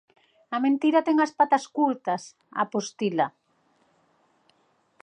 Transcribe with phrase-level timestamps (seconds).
[0.55, 2.23] A mentira ten as patas curtas,
[2.63, 3.27] apostila.